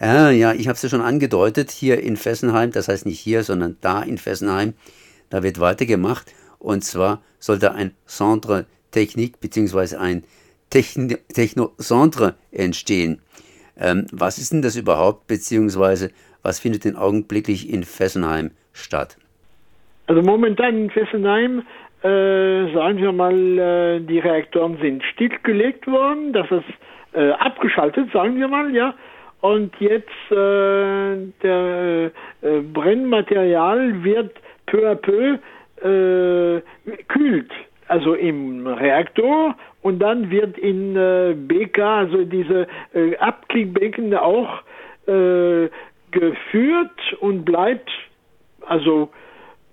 [0.00, 3.44] Ah, ja, ich habe es ja schon angedeutet, hier in Fessenheim, das heißt nicht hier,
[3.44, 4.74] sondern da in Fessenheim,
[5.30, 6.34] da wird weitergemacht.
[6.58, 9.98] Und zwar sollte ein Centre Technik bzw.
[9.98, 10.24] ein
[10.70, 13.22] Techn Technocentre entstehen.
[13.76, 16.10] Ähm, was ist denn das überhaupt, beziehungsweise
[16.42, 19.18] was findet denn augenblicklich in Fessenheim statt?
[20.06, 21.62] Also momentan in Fessenheim,
[22.02, 26.64] äh, sagen wir mal, äh, die Reaktoren sind stillgelegt worden, das ist
[27.14, 28.94] äh, abgeschaltet, sagen wir mal, ja.
[29.40, 32.10] Und jetzt äh, der
[32.42, 34.32] äh, Brennmaterial wird
[34.66, 35.38] peu à peu
[35.82, 36.62] äh,
[37.08, 37.50] kühlt,
[37.88, 40.94] also im Reaktor und dann wird in
[41.48, 44.62] BK, also diese äh, Abklingbecken auch
[46.10, 47.88] geführt und bleibt
[48.66, 49.10] also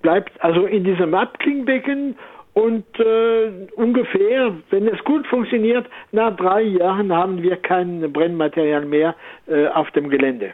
[0.04, 2.16] bleibt also in diesem Abklingbecken
[2.54, 9.16] und äh, ungefähr, wenn es gut funktioniert, nach drei Jahren haben wir kein Brennmaterial mehr
[9.48, 10.52] äh, auf dem Gelände.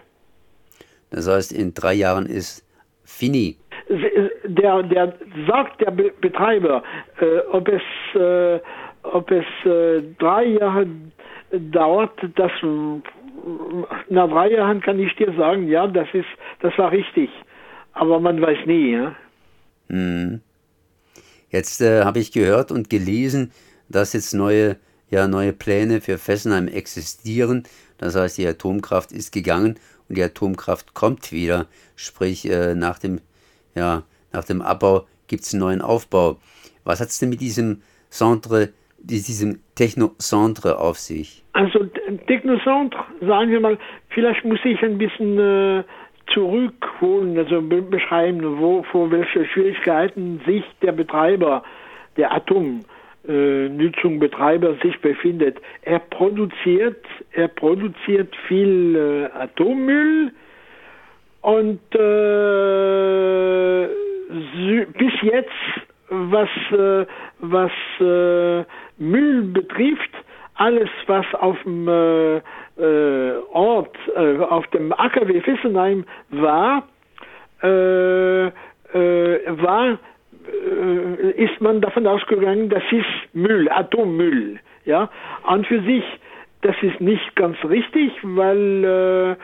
[1.12, 2.66] Das heißt, in drei Jahren ist
[3.04, 3.58] fini.
[4.46, 5.14] Der, der
[5.48, 6.84] sagt der Be Betreiber,
[7.20, 7.82] äh, ob es,
[8.16, 8.60] äh,
[9.04, 10.88] ob es äh, drei Jahre
[11.52, 12.52] dauert, das
[14.10, 16.28] nach drei Jahren kann ich dir sagen, ja, das ist,
[16.62, 17.30] das war richtig.
[17.94, 19.16] Aber man weiß nie, ja.
[19.90, 20.42] Mhm.
[21.50, 23.52] Jetzt äh, habe ich gehört und gelesen,
[23.90, 24.78] dass jetzt neue,
[25.10, 27.64] ja, neue Pläne für Fessenheim existieren.
[27.98, 31.68] Das heißt, die Atomkraft ist gegangen und die Atomkraft kommt wieder.
[31.96, 33.20] Sprich, äh, nach, dem,
[33.76, 36.38] ja, nach dem Abbau gibt es einen neuen Aufbau.
[36.84, 38.70] Was hat es denn mit diesem Centre,
[39.00, 41.44] diesem Technocentre auf sich?
[41.54, 41.86] Also
[42.28, 43.78] Technocentre, sagen wir mal,
[44.10, 45.84] vielleicht muss ich ein bisschen äh,
[46.34, 51.64] zurückholen, also beschreiben, wo, vor welche Schwierigkeiten sich der Betreiber
[52.18, 54.20] der Atomnutzung
[54.84, 55.58] sich befindet.
[55.84, 60.32] Er produziert, er produziert viel äh, Atommüll
[61.42, 63.88] und äh,
[64.98, 65.50] bis jetzt,
[66.10, 67.06] was, äh,
[67.40, 68.66] was äh,
[68.98, 70.12] Müll betrifft,
[70.60, 76.84] alles, was auf dem äh, äh, Ort, äh, auf dem AKW Fessenheim war,
[77.64, 78.52] äh, äh,
[79.62, 79.98] war
[80.48, 84.60] äh, ist man davon ausgegangen, das ist Müll, Atommüll.
[84.84, 85.10] Ja,
[85.44, 86.04] an für sich,
[86.62, 89.38] das ist nicht ganz richtig, weil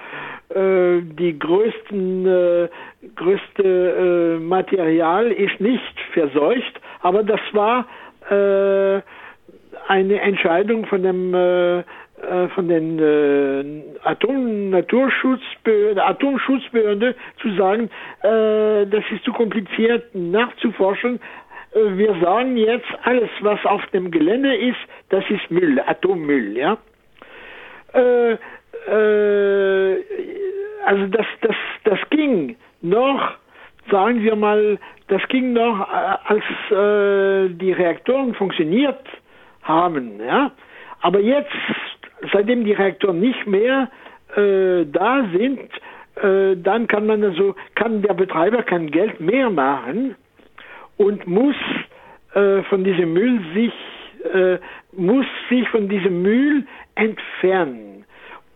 [0.49, 2.69] die größten,
[3.15, 7.85] größte Material ist nicht verseucht, aber das war
[9.87, 11.83] eine Entscheidung von dem äh, äh
[12.53, 17.89] von den äh, Atom Naturschutzbehörde, Atomschutzbehörde zu sagen,
[18.23, 21.19] äh, das ist zu kompliziert nachzuforschen.
[21.73, 24.79] Äh, wir sagen jetzt, alles, was auf dem Gelände ist,
[25.09, 26.77] das ist Müll, Atommüll, ja.
[27.93, 28.37] Äh,
[28.91, 30.03] äh,
[30.85, 33.31] also das, das, das ging noch,
[33.89, 38.99] sagen wir mal, das ging noch, als die Reaktoren funktioniert
[39.65, 40.19] haben.
[40.25, 40.51] Ja?
[41.01, 41.51] Aber jetzt,
[42.31, 43.89] seitdem die Reaktoren nicht mehr
[44.35, 45.69] äh, da sind,
[46.15, 50.15] äh, dann kann man also, kann der Betreiber kein Geld mehr machen
[50.97, 51.55] und muss
[52.33, 53.73] äh, von diesem Müll sich,
[54.33, 54.57] äh,
[54.93, 56.65] muss sich von diesem Müll
[56.95, 58.05] entfernen.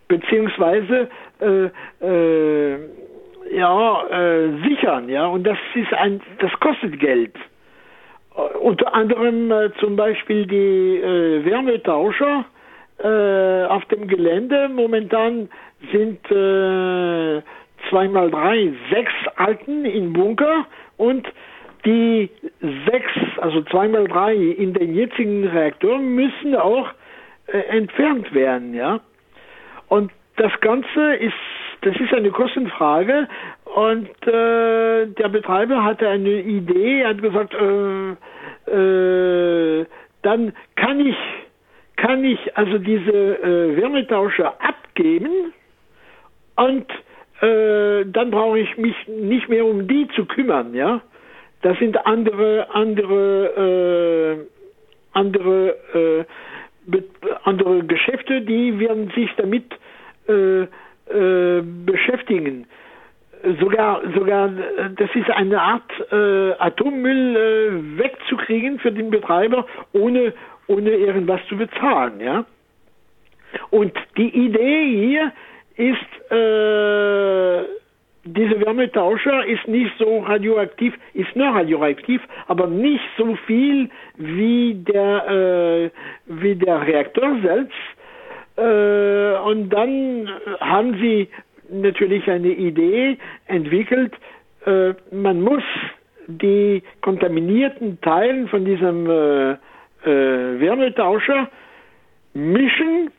[0.07, 1.09] Beziehungsweise
[1.39, 1.69] äh,
[2.05, 2.79] äh,
[3.51, 4.03] ja,
[4.63, 7.33] sichern, ja, und das ist ein, das kostet Geld.
[8.35, 12.45] Äh, unter anderem äh, zum Beispiel die äh, Wärmetauscher
[12.99, 14.69] äh, auf dem Gelände.
[14.69, 15.49] Momentan
[15.91, 17.41] sind äh,
[17.89, 20.65] zweimal drei, sechs Alten im Bunker
[20.97, 21.27] und
[21.85, 22.29] die
[22.59, 26.89] sechs, also zweimal drei in den jetzigen Reaktoren müssen auch
[27.47, 28.99] äh, entfernt werden, ja.
[29.87, 31.33] Und das Ganze ist,
[31.81, 33.27] das ist eine Kostenfrage
[33.75, 38.11] und äh, der Betreiber hatte eine Idee, er hat gesagt, äh,
[38.71, 39.85] äh,
[40.21, 41.15] dann kann ich,
[41.95, 45.53] kann ich also diese äh, Wärmetauscher abgeben
[46.55, 46.85] und
[47.41, 51.01] äh, dann brauche ich mich nicht mehr um die zu kümmern, ja.
[51.61, 55.75] Das sind andere, andere, äh, andere
[57.43, 59.65] andere Geschäfte, die werden sich damit
[60.27, 62.67] äh, äh, beschäftigen.
[63.59, 64.49] Sogar, sogar,
[64.97, 70.33] das ist eine Art äh, Atommüll äh, wegzukriegen für den Betreiber, ohne,
[70.67, 72.45] ohne irgendwas zu bezahlen, ja.
[73.69, 75.31] Und die Idee hier
[75.77, 77.63] ist, äh,
[78.25, 85.27] dieser Wärmetauscher ist nicht so radioaktiv, ist nur radioaktiv, aber nicht so viel wie der,
[85.29, 85.89] äh,
[86.25, 87.77] wie der Reaktor selbst.
[88.57, 91.29] Äh, und dann haben sie
[91.71, 93.17] natürlich eine Idee
[93.47, 94.13] entwickelt,
[94.65, 95.63] äh, man muss
[96.27, 99.57] die kontaminierten Teilen von diesem äh, äh,
[100.59, 101.49] Wärmetauscher
[102.33, 103.11] mischen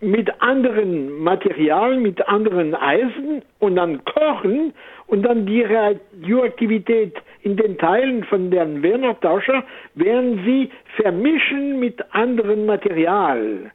[0.00, 4.74] mit anderen Materialien, mit anderen Eisen und dann kochen
[5.06, 12.66] und dann die Radioaktivität in den Teilen von den Wärmetauscher werden sie vermischen mit anderem
[12.66, 13.70] Material.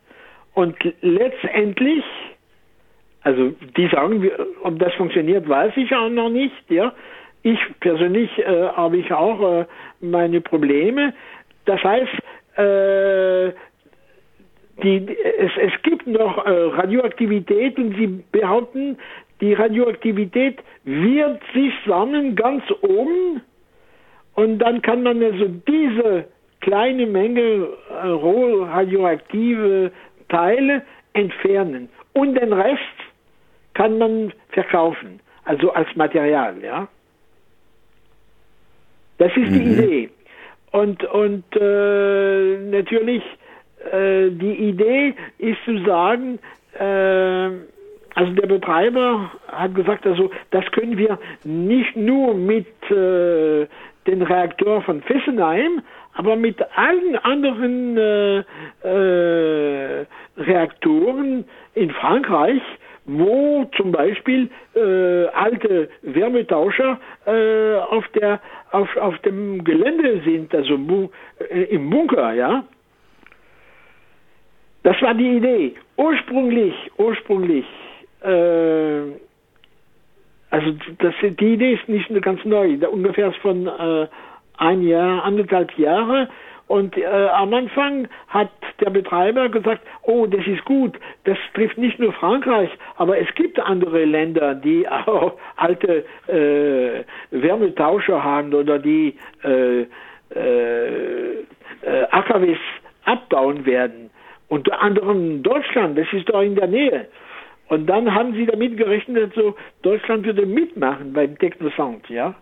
[0.53, 2.03] Und letztendlich,
[3.29, 4.27] also die sagen,
[4.63, 6.69] ob das funktioniert, weiß ich auch noch nicht.
[6.69, 6.93] Ja,
[7.43, 9.65] ich persönlich äh, habe ich auch äh,
[10.01, 11.13] meine Probleme.
[11.65, 12.13] Das heißt,
[12.57, 13.53] äh,
[14.83, 18.97] die, es, es gibt noch äh, Radioaktivität und sie behaupten,
[19.41, 23.41] die Radioaktivität wird sich sammeln ganz oben
[24.35, 26.25] und dann kann man also diese
[26.61, 27.67] kleine Menge
[28.03, 29.91] äh, roh radioaktive
[30.29, 30.81] Teile
[31.13, 32.98] entfernen und den Rest
[33.79, 36.89] kann man verkaufen, also als Material, ja.
[39.19, 39.53] Das ist mhm.
[39.53, 40.09] die Idee.
[40.71, 43.23] Und, und äh, natürlich
[43.89, 46.39] äh, die Idee ist zu sagen,
[46.77, 47.49] äh,
[48.15, 53.65] also der Betreiber hat gesagt, also das können wir nicht nur mit äh,
[54.07, 55.81] den Reaktor von Fessenheim,
[56.15, 58.39] aber mit allen anderen äh,
[58.83, 60.05] äh,
[60.37, 61.45] Reaktoren
[61.75, 62.61] in Frankreich,
[63.17, 68.39] wo zum Beispiel äh, alte Wärmetauscher äh, auf, der,
[68.71, 70.77] auf, auf dem Gelände sind, also
[71.49, 72.63] äh, im Bunker, ja.
[74.83, 75.75] Das war die Idee.
[75.97, 77.65] Ursprünglich, ursprünglich,
[78.21, 79.01] äh,
[80.51, 84.07] also das, die Idee ist nicht ganz neu, ungefähr von äh,
[84.57, 86.29] ein Jahr, anderthalb Jahre.
[86.69, 91.97] Und äh, am Anfang hat der Betreiber gesagt, oh, das ist gut, das trifft nicht
[91.97, 99.15] nur Frankreich, aber es gibt andere Länder, die auch alte äh, Wärmetauscher haben oder die
[99.43, 99.87] äh,
[100.35, 101.39] äh,
[101.81, 102.59] äh AKWs
[103.03, 104.11] abbauen werden.
[104.47, 107.07] Unter anderem Deutschland, das ist doch in der Nähe.
[107.69, 112.35] Und dann haben sie damit gerechnet, so Deutschland würde mitmachen beim Technosound, ja.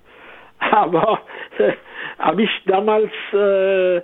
[0.60, 1.22] Aber
[1.58, 1.74] äh,
[2.20, 4.02] habe ich damals äh,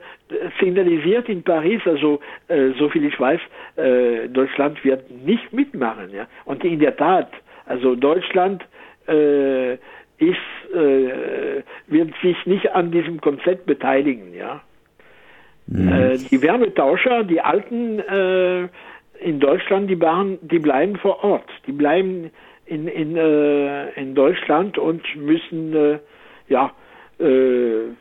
[0.60, 3.40] signalisiert in Paris, also äh, so viel ich weiß,
[3.78, 6.28] äh, Deutschland wird nicht mitmachen, ja.
[6.46, 7.30] Und in der Tat,
[7.66, 8.64] also Deutschland
[9.08, 14.62] äh, ist, äh, wird sich nicht an diesem Konzept beteiligen, ja.
[15.68, 15.88] Mhm.
[15.88, 18.68] Äh, die Wärmetauscher, die alten äh,
[19.20, 21.50] in Deutschland, die, waren, die bleiben vor Ort.
[21.66, 22.32] Die bleiben
[22.66, 26.00] in, in, äh, in Deutschland und müssen äh,
[26.48, 26.72] ja,
[27.19, 27.94] äh,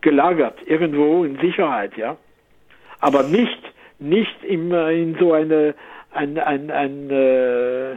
[0.00, 2.16] gelagert, irgendwo in Sicherheit, ja.
[3.00, 3.60] Aber nicht,
[3.98, 5.74] nicht in, in so eine,
[6.12, 7.96] ein, ein, ein, äh,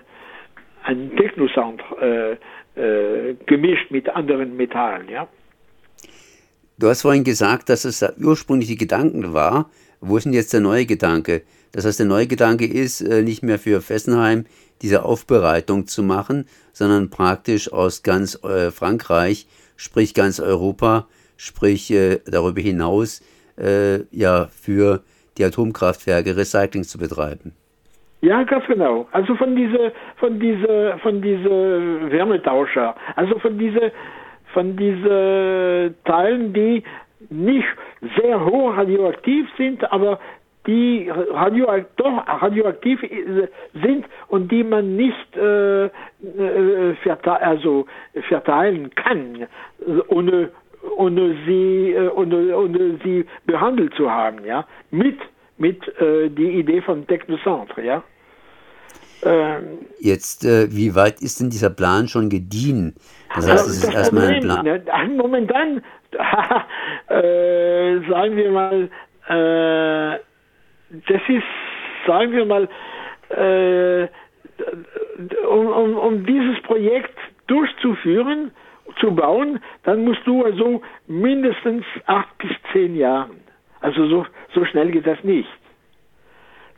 [0.83, 2.31] ein Technosound äh,
[2.75, 5.27] äh, gemischt mit anderen Metallen, ja.
[6.77, 9.69] Du hast vorhin gesagt, dass es der ursprüngliche Gedanke war.
[10.01, 11.43] Wo ist denn jetzt der neue Gedanke?
[11.71, 14.45] Das heißt, der neue Gedanke ist, äh, nicht mehr für Fessenheim
[14.81, 22.19] diese Aufbereitung zu machen, sondern praktisch aus ganz äh, Frankreich, sprich ganz Europa, sprich äh,
[22.25, 23.21] darüber hinaus,
[24.11, 25.01] ja, für
[25.37, 27.53] die Atomkraftwerke Recycling zu betreiben.
[28.19, 29.07] Ja, ganz genau.
[29.13, 33.93] Also von diese, von diese, von diese Wärmetauscher, also von diese
[34.55, 36.81] von diesen Teilen, die
[37.29, 37.67] nicht
[38.17, 40.19] sehr hoch radioaktiv sind, aber
[40.67, 41.67] die radio,
[41.97, 42.99] doch radioaktiv
[43.73, 45.89] sind und die man nicht äh, äh
[47.03, 47.85] verte also
[48.27, 49.47] verteilen kann,
[50.07, 50.49] ohne,
[50.97, 55.17] ohne, sie, äh, ohne, ohne sie behandelt zu haben, ja, mit,
[55.57, 58.03] mit äh, die Idee von Technocentre, ja.
[59.23, 62.95] Ähm, Jetzt, äh, wie weit ist denn dieser Plan schon gediehen?
[63.33, 64.65] Das heißt, es ist erstmal ein Plan.
[64.65, 64.83] Ne,
[65.17, 65.81] momentan,
[67.07, 68.89] äh, sagen wir mal,
[69.27, 70.19] äh,
[71.07, 71.43] das ist,
[72.07, 72.67] sagen wir mal,
[73.29, 74.07] äh,
[75.47, 78.51] um, um, um dieses Projekt durchzuführen,
[78.99, 83.31] zu bauen, dann musst du also mindestens acht bis zehn Jahre.
[83.81, 85.49] Also so, so schnell geht das nicht.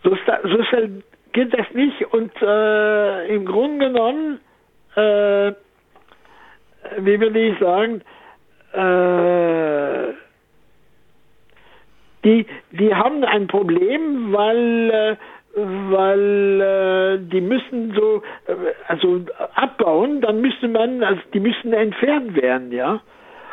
[0.03, 4.39] So, so schnell geht das nicht und äh, im Grunde genommen,
[4.95, 5.51] äh,
[7.00, 8.01] wie würde ich sagen,
[8.74, 10.13] äh,
[12.27, 15.15] die, die haben ein Problem, weil, äh,
[15.55, 18.53] weil äh, die müssen so, äh,
[18.88, 19.22] also
[19.55, 23.01] abbauen, dann müsste man, also die müssen entfernt werden, ja.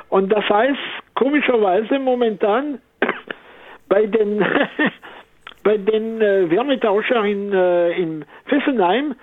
[0.08, 0.78] Und das heißt,
[1.14, 2.80] komischerweise momentan
[3.88, 4.44] bei den
[5.64, 9.14] bei den äh, Wärmetauscher in, äh, in Fessenheim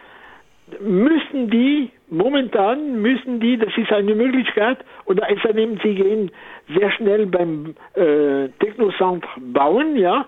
[0.79, 6.31] müssen die momentan müssen die, das ist eine Möglichkeit, oder es nehmen sie gehen
[6.75, 10.25] sehr schnell beim äh, Technocentre bauen, ja.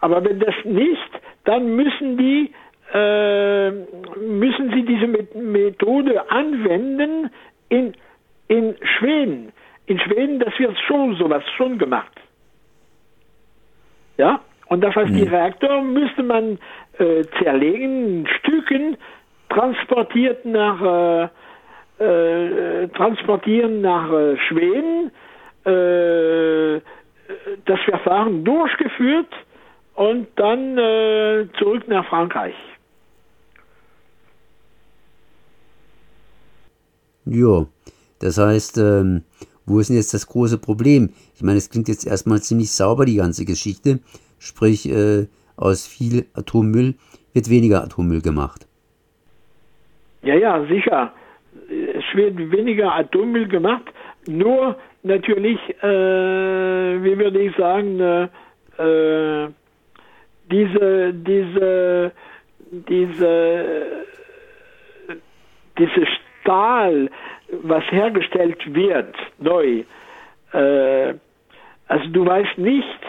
[0.00, 1.10] Aber wenn das nicht,
[1.44, 2.52] dann müssen die
[2.92, 3.70] äh,
[4.20, 7.30] müssen sie diese Methode anwenden
[7.68, 7.94] in,
[8.46, 9.52] in Schweden.
[9.86, 12.12] In Schweden, das wird schon sowas schon gemacht.
[14.16, 15.16] Ja, und das heißt, mhm.
[15.16, 16.58] die Reaktor müsste man
[16.98, 18.96] äh, zerlegen, Stücken,
[19.56, 21.28] transportiert nach äh,
[21.98, 25.10] äh, transportieren nach äh, Schweden,
[25.64, 26.80] äh,
[27.64, 29.32] das Verfahren durchgeführt
[29.94, 30.76] und dann
[31.58, 32.54] zurück nach Frankreich.
[37.24, 37.66] Ja,
[38.20, 39.24] das heißt, ähm,
[39.64, 41.10] wo ist denn jetzt das große Problem?
[41.34, 43.98] Ich meine, es klingt jetzt erstmal ziemlich sauber, die ganze Geschichte.
[44.38, 46.94] Sprich, äh, aus viel Atommüll
[47.32, 48.65] wird weniger Atommüll gemacht.
[50.26, 51.12] Ja, ja, sicher.
[51.70, 53.84] Es wird weniger Atommüll gemacht,
[54.26, 59.48] nur natürlich, äh, wie würde ich sagen, äh,
[60.50, 62.12] diese, diese,
[62.70, 63.64] diese,
[65.78, 66.06] diese
[66.40, 67.08] Stahl,
[67.62, 69.84] was hergestellt wird, neu,
[70.52, 71.14] äh,
[71.86, 73.00] also du weißt nicht,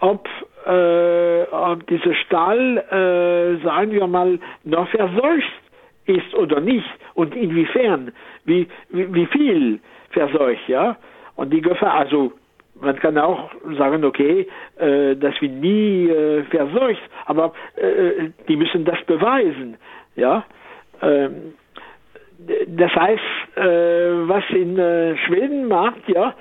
[0.00, 0.28] ob,
[0.66, 5.69] äh, ob dieser Stahl, äh, sagen wir mal, noch verseucht
[6.10, 8.12] ist oder nicht und inwiefern,
[8.44, 10.96] wie, wie, wie viel verseucht, ja.
[11.36, 12.32] Und die Gefahr, also
[12.80, 14.46] man kann auch sagen, okay,
[14.78, 19.76] äh, das wird nie äh, verseucht, aber äh, die müssen das beweisen,
[20.16, 20.44] ja.
[21.02, 21.54] Ähm,
[22.68, 26.34] das heißt, äh, was in äh, Schweden macht, ja,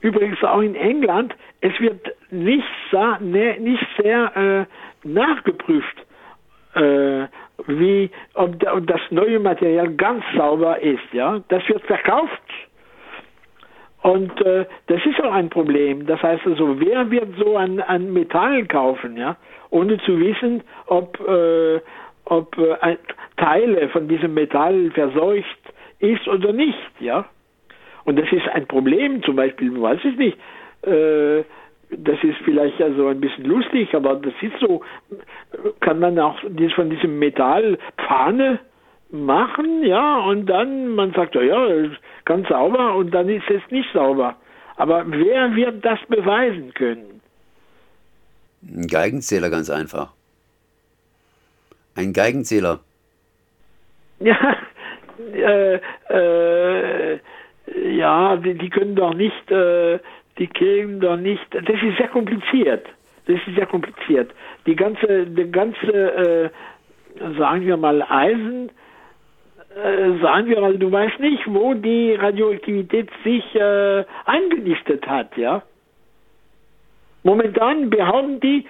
[0.00, 2.64] übrigens auch in England, es wird nicht,
[3.20, 4.66] ne, nicht sehr
[5.04, 5.96] äh, nachgeprüft,
[6.74, 7.26] äh,
[7.66, 11.12] wie ob, das neue Material ganz sauber ist.
[11.12, 12.42] Ja, das wird verkauft
[14.02, 16.06] und äh, das ist auch ein Problem.
[16.06, 19.36] Das heißt also, wer wird so ein, ein Metall kaufen, ja,
[19.70, 21.80] ohne zu wissen, ob äh,
[22.26, 22.96] ob äh,
[23.36, 25.58] Teile von diesem Metall verseucht
[25.98, 27.24] ist oder nicht, ja.
[28.04, 30.38] Und das ist ein Problem, zum Beispiel, weiß ich nicht,
[30.86, 31.42] äh,
[31.90, 34.82] das ist vielleicht ja so ein bisschen lustig, aber das ist so,
[35.80, 38.60] kann man auch dies von diesem Metall Pfanne
[39.10, 41.90] machen, ja, und dann man sagt, ja, ja,
[42.24, 44.36] ganz sauber und dann ist es nicht sauber.
[44.76, 47.20] Aber wer wird das beweisen können?
[48.62, 50.12] Ein Geigenzähler ganz einfach.
[51.96, 52.80] Ein Geigenzähler.
[54.20, 54.56] Ja,
[55.34, 55.80] äh,
[56.10, 57.18] äh,
[57.96, 59.98] ja, die, die, können doch nicht äh,
[60.38, 62.86] die kriegen doch nicht, das ist sehr kompliziert.
[63.26, 64.30] Das ist sehr kompliziert.
[64.66, 66.50] Die ganze, die ganze, äh,
[67.36, 68.70] sagen wir mal, Eisen,
[69.74, 75.62] äh, sagen wir mal, du weißt nicht, wo die Radioaktivität sich äh, eingenistet hat, ja.
[77.22, 78.64] Momentan behaupten die,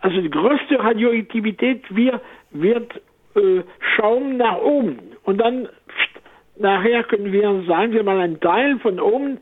[0.00, 2.20] also die größte Radioaktivität wird,
[2.52, 2.94] wird
[3.34, 3.62] äh,
[3.96, 9.00] Schaum nach oben und dann pst, nachher können wir, sagen wir mal, einen Teil von
[9.00, 9.38] oben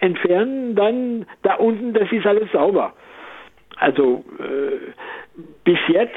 [0.00, 2.92] entfernen, dann da unten, das ist alles sauber.
[3.76, 4.92] Also äh,
[5.64, 6.14] bis jetzt,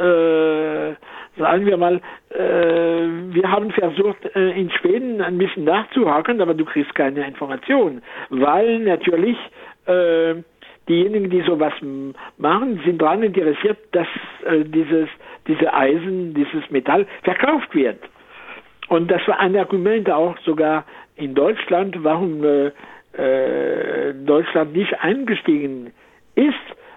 [0.00, 0.94] äh,
[1.38, 2.38] sagen wir mal, äh,
[3.34, 8.78] wir haben versucht, äh, in Schweden ein bisschen nachzuhaken, aber du kriegst keine Informationen, weil
[8.80, 9.36] natürlich
[9.86, 10.36] äh,
[10.88, 11.74] diejenigen, die sowas
[12.38, 14.08] machen, sind daran interessiert, dass
[14.46, 15.08] äh, dieses,
[15.46, 17.98] diese Eisen, dieses Metall verkauft wird.
[18.88, 20.84] Und das war ein Argument auch sogar
[21.22, 22.70] in Deutschland, warum äh,
[23.14, 25.92] äh, Deutschland nicht eingestiegen
[26.34, 26.54] ist,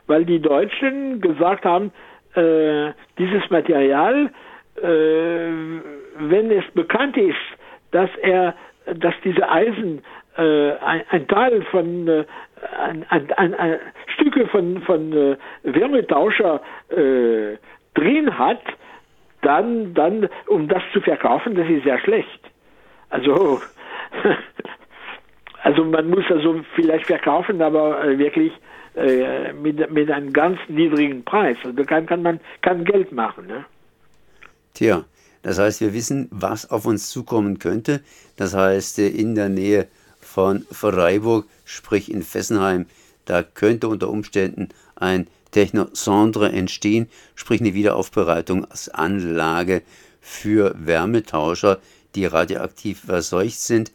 [0.07, 1.91] weil die Deutschen gesagt haben,
[2.35, 4.31] äh, dieses Material,
[4.77, 5.49] äh,
[6.19, 7.35] wenn es bekannt ist,
[7.91, 8.55] dass er,
[8.95, 10.01] dass diese Eisen
[10.37, 12.25] äh, ein, ein, Teil von äh,
[12.77, 13.79] ein, ein,
[14.15, 18.61] Stücke von, von Wärmetauscher drin hat,
[19.41, 22.39] dann, dann, um das zu verkaufen, das ist sehr schlecht.
[23.09, 23.61] Also,
[25.63, 28.51] also man muss also vielleicht verkaufen, aber äh, wirklich
[28.95, 31.57] äh, mit, mit einem ganz niedrigen Preis.
[31.63, 33.47] Also kann, kann man kann Geld machen.
[33.47, 33.65] Ne?
[34.73, 35.05] Tja,
[35.41, 38.01] das heißt, wir wissen, was auf uns zukommen könnte.
[38.37, 39.87] Das heißt, äh, in der Nähe
[40.19, 42.85] von Freiburg, sprich in Fessenheim,
[43.25, 49.81] da könnte unter Umständen ein Technosandre entstehen, sprich eine Wiederaufbereitung als Anlage
[50.19, 51.79] für Wärmetauscher,
[52.15, 53.91] die radioaktiv verseucht sind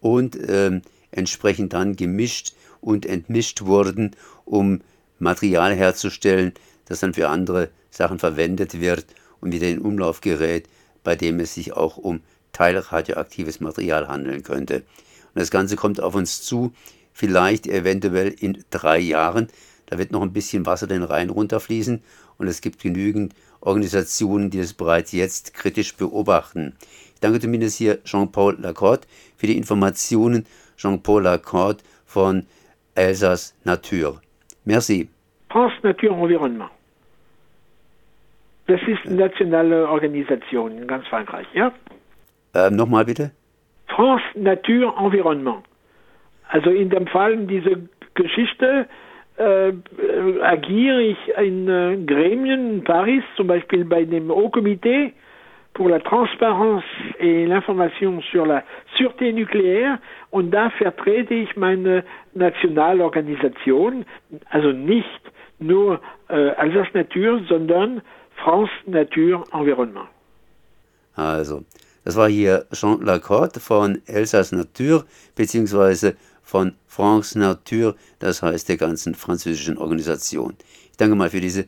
[0.00, 4.12] und ähm, entsprechend dann gemischt und entmischt wurden,
[4.44, 4.82] um
[5.18, 6.52] Material herzustellen,
[6.84, 9.06] das dann für andere Sachen verwendet wird
[9.40, 10.68] und wieder in Umlauf gerät,
[11.02, 12.20] bei dem es sich auch um
[12.52, 14.76] teilradioaktives Material handeln könnte.
[14.76, 16.72] Und das Ganze kommt auf uns zu,
[17.12, 19.48] vielleicht eventuell in drei Jahren.
[19.94, 22.02] Da wird noch ein bisschen Wasser den Rhein runterfließen
[22.36, 26.74] und es gibt genügend Organisationen, die das bereits jetzt kritisch beobachten.
[27.14, 30.46] Ich danke zumindest hier Jean-Paul Lacorte für die Informationen.
[30.76, 32.44] Jean-Paul Lacorte von
[32.96, 34.20] Elsass Nature.
[34.64, 35.08] Merci.
[35.48, 36.70] France Nature Environnement.
[38.66, 41.72] Das ist eine nationale Organisation in ganz Frankreich, ja?
[42.52, 43.30] Ähm, Nochmal bitte.
[43.86, 45.62] France Nature Environnement.
[46.48, 47.76] Also in dem Fall dieser
[48.14, 48.88] Geschichte
[49.36, 49.72] äh,
[50.42, 55.12] agiere ich in äh, Gremien in Paris, zum Beispiel bei dem Haut Comité
[55.74, 56.84] pour la Transparence
[57.18, 58.62] et l'information sur la
[58.96, 59.98] Sûreté nucléaire
[60.30, 64.04] und da vertrete ich meine Nationalorganisation,
[64.50, 65.20] also nicht
[65.58, 68.02] nur äh, Alsace Nature, sondern
[68.36, 70.08] France Nature Environnement.
[71.16, 71.64] Also,
[72.04, 75.04] das war hier Jean Lacorte von Elsace Nature
[75.36, 80.54] beziehungsweise von France Nature, das heißt der ganzen französischen Organisation.
[80.90, 81.66] Ich danke mal für diese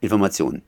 [0.00, 0.62] Informationen.